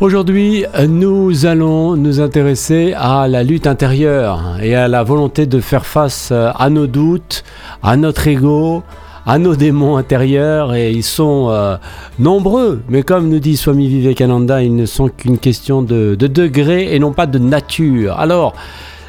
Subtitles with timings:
[0.00, 5.84] Aujourd'hui, nous allons nous intéresser à la lutte intérieure et à la volonté de faire
[5.86, 7.42] face à nos doutes,
[7.82, 8.84] à notre ego,
[9.26, 11.76] à nos démons intérieurs et ils sont euh,
[12.20, 12.80] nombreux.
[12.88, 17.00] Mais comme nous dit Swami Vivekananda, ils ne sont qu'une question de, de degré et
[17.00, 18.20] non pas de nature.
[18.20, 18.54] Alors,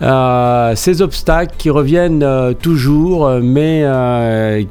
[0.00, 3.86] euh, ces obstacles qui reviennent euh, toujours, euh, mais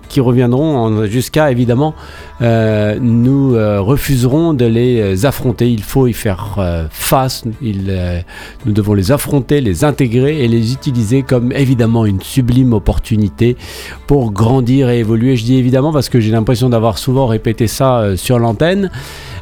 [0.10, 1.94] qui reviendront jusqu'à évidemment
[2.42, 5.70] nous refuserons de les affronter.
[5.70, 6.58] Il faut y faire
[6.90, 7.44] face.
[7.62, 13.58] nous devons les affronter, les intégrer et les utiliser comme évidemment une sublime opportunité
[14.08, 15.36] pour grandir et évoluer.
[15.36, 18.90] Je dis évidemment parce que j'ai l'impression d'avoir souvent répété ça sur l'antenne.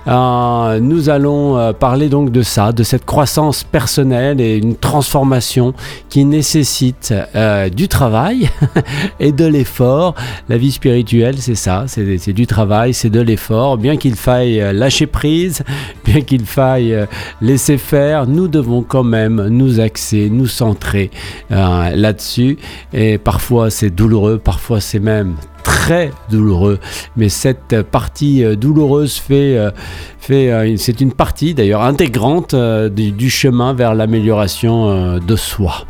[0.05, 5.73] Nous allons parler donc de ça, de cette croissance personnelle et une transformation
[6.09, 8.49] qui nécessite euh, du travail
[9.19, 10.15] et de l'effort.
[10.47, 13.77] La vie spirituelle, c'est ça, c'est du travail, c'est de l'effort.
[13.77, 15.63] Bien qu'il faille lâcher prise,
[16.05, 17.07] bien qu'il faille
[17.41, 21.11] laisser faire, nous devons quand même nous axer, nous centrer
[21.49, 22.57] là-dessus.
[22.93, 26.79] Et parfois c'est douloureux, parfois c'est même très douloureux.
[27.17, 29.71] Mais cette partie euh, douloureuse fait, euh,
[30.19, 35.85] fait euh, c'est une partie d'ailleurs intégrante du, chemin vers l'amélioration de soi.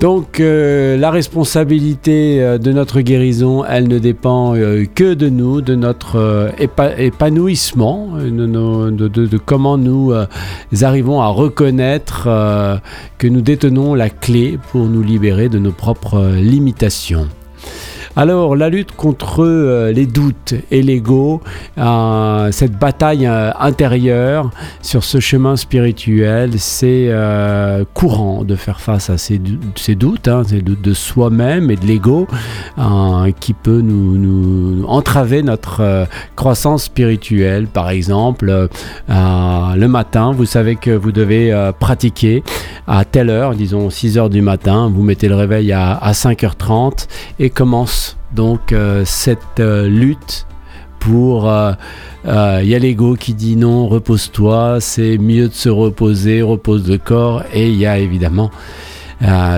[0.00, 4.54] Donc la responsabilité de notre guérison, elle ne dépend
[4.94, 10.12] que de nous, de notre épanouissement, de, de, comment nous
[10.82, 12.28] arrivons à reconnaître
[13.18, 17.28] que nous détenons la clé pour nous libérer de nos propres limitations.
[18.16, 21.40] Alors, la lutte contre euh, les doutes et l'ego,
[21.78, 24.50] euh, cette bataille euh, intérieure
[24.82, 27.10] sur ce chemin spirituel, c'est
[27.92, 32.28] courant de faire face à ces, doutes, hein, ces doutes de soi-même et de l'ego,
[33.40, 37.66] qui peut nous, entraver notre croissance spirituelle.
[37.66, 38.68] Par exemple,
[39.08, 42.42] le matin, vous savez que vous devez pratiquer
[42.86, 47.06] à telle heure, disons 6 heures du matin, vous mettez le réveil à, à 5h30
[47.38, 50.46] et commence donc euh, cette euh, lutte
[50.98, 51.50] pour...
[52.26, 56.88] Il euh, y a l'ego qui dit non, repose-toi, c'est mieux de se reposer, repose
[56.88, 58.50] le corps, et il y a évidemment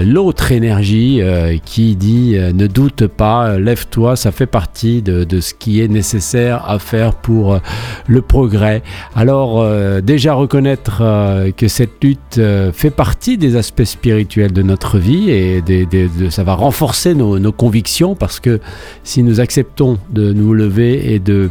[0.04, 5.54] l'autre énergie euh, qui dit euh, ne doute pas, lève-toi, ça fait partie de, ce
[5.54, 7.58] qui est nécessaire à faire pour euh,
[8.06, 8.82] le progrès.
[9.14, 9.64] Alors
[10.02, 11.02] déjà reconnaître
[11.56, 12.40] que cette lutte
[12.72, 15.62] fait partie des aspects spirituels de notre vie et
[16.30, 18.60] ça va renforcer nos, convictions parce que
[19.04, 21.50] si nous acceptons de nous lever et de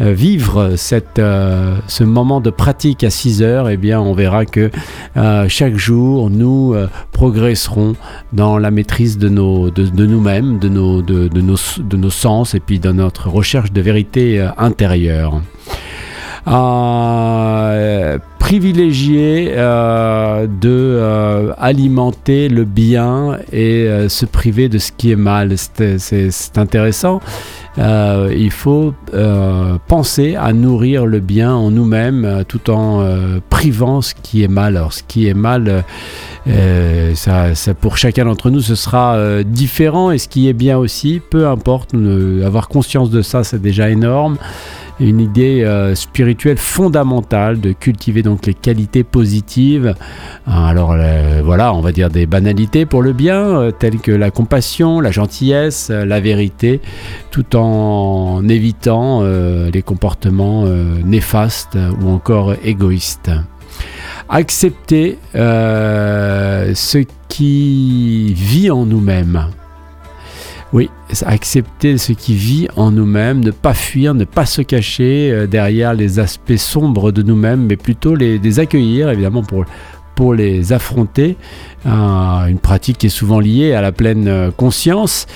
[0.00, 4.70] vivre cette, ce moment de pratique à 6 heures, eh bien on verra que
[5.48, 6.74] chaque jour nous
[7.12, 7.94] progressons seront
[8.32, 12.60] dans la maîtrise de, nos, de, nous-mêmes, de nos, de, nos, de nos sens et
[12.60, 15.40] puis dans notre recherche de vérité euh, intérieure.
[16.48, 25.54] Euh, privilégier euh, de alimenter le bien et se priver de ce qui est mal.
[25.56, 27.20] C'est intéressant.
[27.80, 33.04] Euh, il faut euh, penser à nourrir le bien en nous-mêmes euh, tout en
[33.48, 34.76] privant ce qui est mal.
[34.76, 35.84] Alors ce qui est mal,
[37.14, 41.48] ça, pour chacun d'entre nous, ce sera différent et ce qui est bien aussi, peu
[41.48, 41.94] importe,
[42.44, 44.36] avoir conscience de ça, c'est déjà énorme
[45.00, 49.94] une idée euh, spirituelle fondamentale de cultiver donc les qualités positives.
[50.46, 54.30] Alors euh, voilà, on va dire des banalités pour le bien, euh, telles que la
[54.30, 56.80] compassion, la gentillesse, la vérité,
[57.30, 60.64] tout en évitant les comportements
[61.04, 63.30] néfastes ou encore égoïstes.
[64.28, 69.46] Accepter ce qui vit en nous-mêmes
[71.22, 75.94] accepter ce qui vit en nous-mêmes, ne pas fuir, ne pas se cacher euh, derrière
[75.94, 79.64] les aspects sombres de nous-mêmes, mais plutôt les, accueillir, évidemment, pour,
[80.14, 81.36] pour les affronter.
[81.86, 85.26] une pratique qui est souvent liée à la pleine euh, conscience,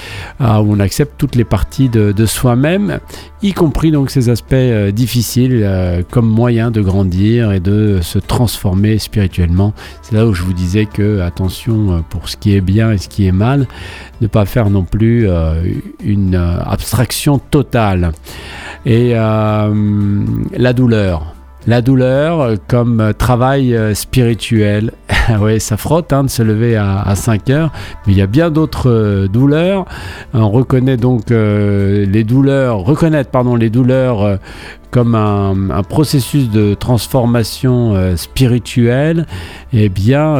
[0.40, 3.00] où on accepte toutes les parties de, soi-même,
[3.42, 8.18] y compris donc ces aspects euh, difficiles euh, comme moyen de grandir et de se
[8.18, 9.72] transformer spirituellement.
[10.02, 13.08] C'est là où je vous disais que attention pour ce qui est bien et ce
[13.08, 13.66] qui est mal,
[14.20, 15.28] ne pas faire non plus
[16.02, 18.12] une abstraction totale.
[18.86, 21.33] Et la douleur
[21.66, 24.92] la douleur euh, comme euh, travail euh, spirituel.
[25.40, 27.72] oui, ça frotte hein, de se lever à, 5 heures,
[28.06, 29.86] mais il y a bien d'autres douleurs.
[30.34, 34.38] On reconnaît donc les douleurs, reconnaître pardon les douleurs
[34.90, 39.26] comme un, processus de transformation spirituelle,
[39.72, 40.36] eh bien,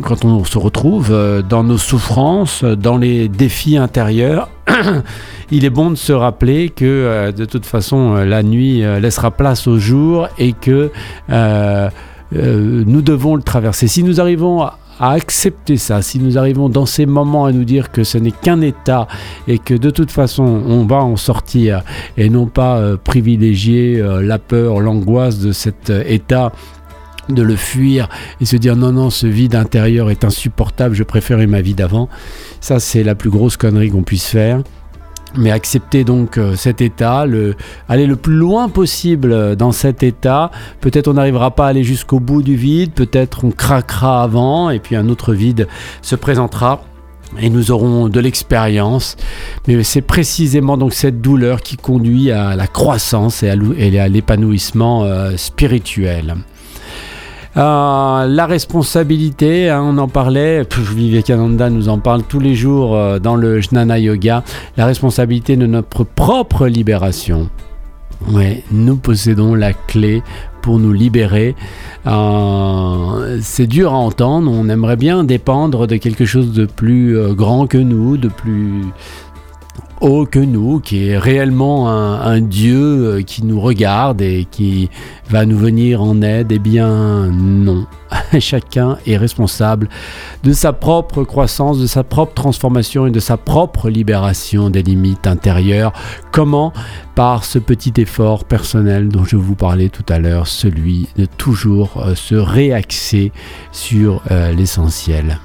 [0.00, 1.14] quand on se retrouve
[1.48, 4.48] dans nos souffrances, dans les défis intérieurs,
[5.50, 9.78] il est bon de se rappeler que de toute façon la nuit laissera place au
[9.78, 10.90] jour et que
[12.32, 13.88] nous devons le traverser.
[13.88, 14.68] Si nous arrivons
[15.00, 18.30] à accepter ça, si nous arrivons dans ces moments à nous dire que ce n'est
[18.30, 19.08] qu'un état
[19.48, 21.82] et que de toute façon on va en sortir
[22.18, 26.52] et non pas euh, privilégier euh, la peur, l'angoisse de cet euh, état
[27.32, 28.08] de le fuir
[28.40, 32.08] et se dire non non ce vide intérieur est insupportable je préférais ma vie d'avant
[32.60, 34.62] ça c'est la plus grosse connerie qu'on puisse faire
[35.36, 37.54] mais accepter donc euh, cet état, le,
[37.88, 40.50] aller le plus loin possible dans cet état.
[40.80, 44.80] Peut-être on n'arrivera pas à aller jusqu'au bout du vide, peut-être on craquera avant et
[44.80, 45.68] puis un autre vide
[46.02, 46.82] se présentera
[47.38, 49.16] et nous aurons de l'expérience.
[49.68, 55.36] Mais c'est précisément donc cette douleur qui conduit à la croissance et à l'épanouissement euh,
[55.36, 56.36] spirituel.
[57.56, 63.18] Euh, la responsabilité, hein, on en parlait, Vivekananda nous en parle tous les jours euh,
[63.18, 64.44] dans le Jnana Yoga,
[64.76, 67.50] la responsabilité de notre propre libération.
[68.30, 70.22] Ouais, nous possédons la clé
[70.62, 71.56] pour nous libérer.
[72.06, 77.66] Euh, c'est dur à entendre, on aimerait bien dépendre de quelque chose de plus grand
[77.66, 78.84] que nous, de plus
[80.00, 84.88] haut que nous, qui est réellement un, Dieu euh, qui nous regarde et qui
[85.28, 87.86] va nous venir en aide, eh bien non.
[88.38, 89.88] Chacun est responsable
[90.42, 95.26] de sa propre croissance, de sa propre transformation et de sa propre libération des limites
[95.26, 95.92] intérieures.
[96.32, 96.72] Comment?
[97.14, 101.98] Par ce petit effort personnel dont je vous parlais tout à l'heure, celui de toujours
[101.98, 103.32] euh, se réaxer
[103.72, 105.38] sur euh, l'essentiel.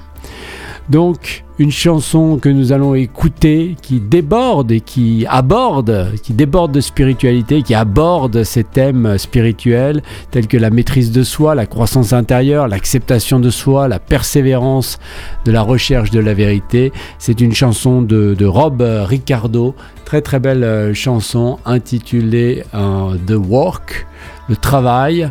[0.88, 6.80] Donc, une chanson que nous allons écouter qui déborde et qui aborde, qui déborde de
[6.80, 12.68] spiritualité, qui aborde ces thèmes spirituels tels que la maîtrise de soi, la croissance intérieure,
[12.68, 14.98] l'acceptation de soi, la persévérance
[15.44, 16.92] de la recherche de la vérité.
[17.18, 19.74] C'est une chanson de, Rob Ricardo,
[20.04, 24.06] très très belle euh, chanson intitulée euh, The Work,
[24.48, 25.30] le travail.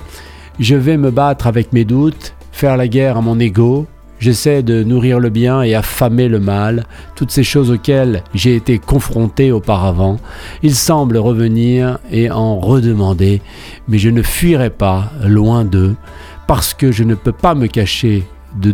[0.59, 3.85] Je vais me battre avec mes doutes, faire la guerre à mon ego,
[4.25, 8.79] J'essaie de nourrir le bien et affamer le mal, toutes ces choses auxquelles j'ai été
[8.79, 10.17] confronté auparavant.
[10.63, 13.43] Il semble revenir et en redemander,
[13.87, 15.95] mais je ne fuirai pas loin d'eux,
[16.47, 18.23] parce que je ne peux pas me cacher
[18.59, 18.73] de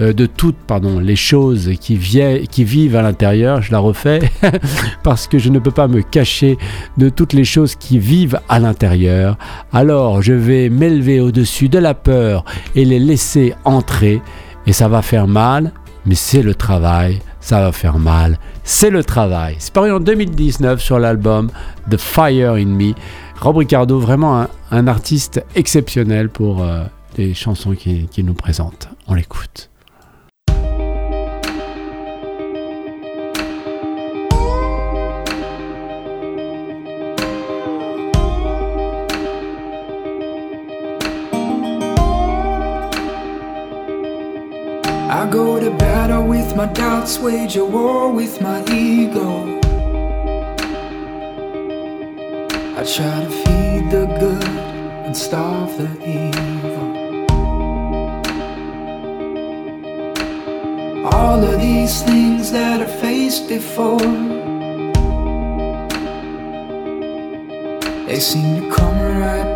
[0.00, 0.56] euh, de toutes
[1.02, 4.20] les choses qui vivent à l'intérieur, je la refais,
[5.02, 6.56] parce que je ne peux pas me cacher
[6.98, 9.38] de toutes les choses qui vivent à l'intérieur,
[9.72, 12.44] alors je vais m'élever au-dessus de la peur
[12.76, 14.22] et les laisser entrer
[14.68, 15.72] et ça va faire mal,
[16.04, 19.56] mais c'est le travail, ça va faire mal, c'est le travail.
[19.58, 21.50] C'est paru en 2019 sur l'album
[21.90, 22.92] The Fire in Me.
[23.40, 26.84] Rob Ricardo, vraiment un, artiste exceptionnel pour euh,
[27.16, 28.90] les chansons qu'il nous présente.
[29.06, 29.70] On l'écoute.
[46.58, 49.60] My doubts, wage a war with my ego.
[52.76, 54.44] I try to feed the good
[55.06, 56.88] and starve the evil.
[61.06, 64.10] All of these things that I faced before,
[68.08, 69.47] they seem to come right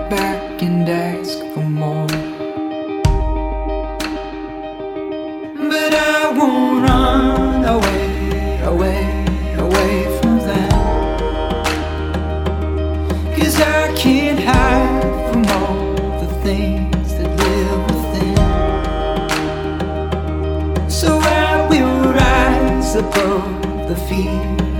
[23.93, 24.72] the fear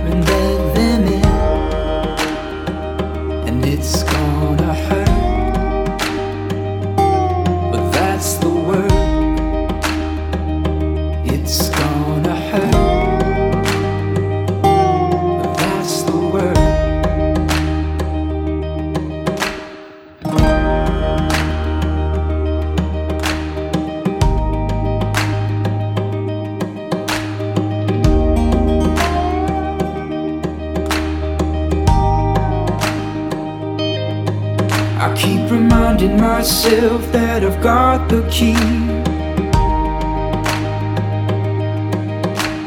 [36.03, 38.53] reminding myself that I've got the key.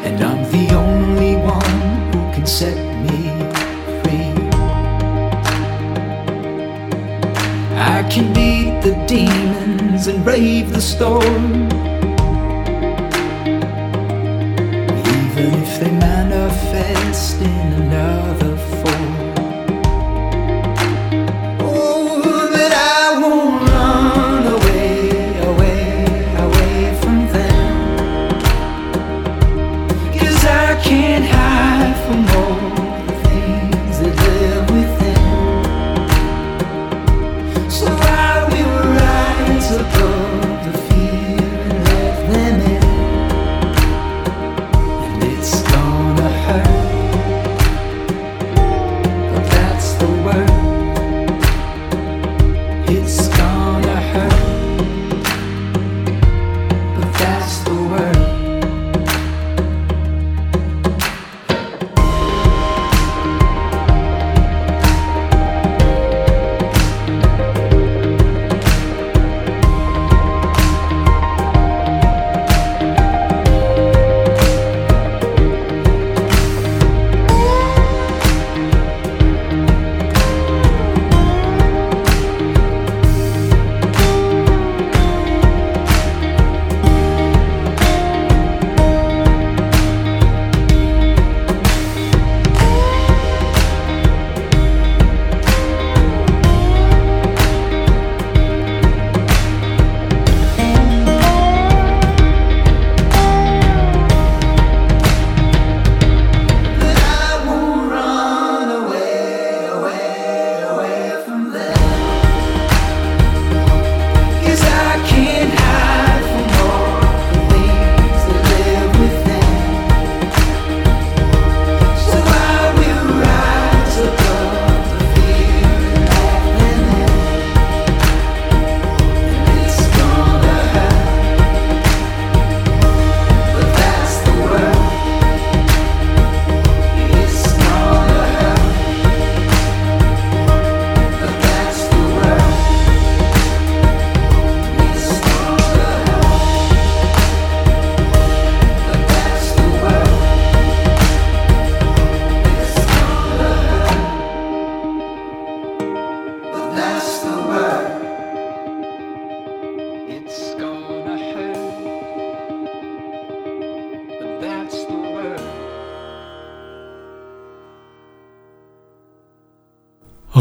[0.05, 3.31] And I'm the only one who can set me
[4.03, 4.33] free.
[7.77, 11.67] I can beat the demons and brave the storm.
[15.37, 18.86] Even if they manifest in another form.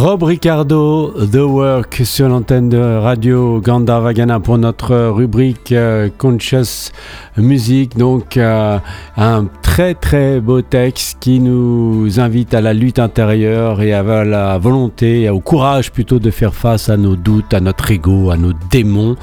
[0.06, 6.92] Rob Ricardo, The Work sur l'antenne de Radio Gandavagana pour notre rubrique euh, Conscious
[7.38, 7.98] Music.
[7.98, 8.78] Donc euh,
[9.18, 14.60] un très très beau texte qui nous invite à la lutte intérieure et à la
[14.60, 18.54] volonté, au courage plutôt de faire face à nos doutes, à notre ego, à nos
[18.70, 19.16] démons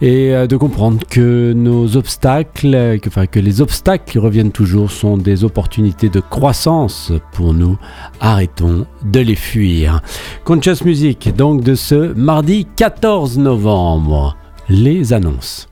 [0.00, 4.90] et euh, de comprendre que nos obstacles, que, enfin, que les obstacles qui reviennent toujours
[4.90, 7.78] sont des opportunités de croissance pour nous.
[8.20, 10.00] Arrêtons de les fuir.
[10.44, 14.36] Conscious Music, donc de ce mardi 14 novembre.
[14.68, 15.69] Les annonces.